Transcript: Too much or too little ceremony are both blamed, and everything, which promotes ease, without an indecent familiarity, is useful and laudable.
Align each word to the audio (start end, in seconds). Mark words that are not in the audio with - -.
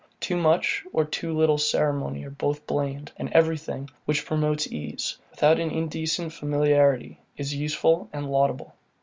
Too 0.19 0.35
much 0.35 0.83
or 0.91 1.05
too 1.05 1.37
little 1.37 1.59
ceremony 1.59 2.25
are 2.25 2.31
both 2.31 2.65
blamed, 2.65 3.11
and 3.17 3.29
everything, 3.33 3.87
which 4.05 4.25
promotes 4.25 4.65
ease, 4.65 5.17
without 5.29 5.59
an 5.59 5.69
indecent 5.69 6.33
familiarity, 6.33 7.19
is 7.37 7.53
useful 7.53 8.09
and 8.11 8.27
laudable. 8.31 8.73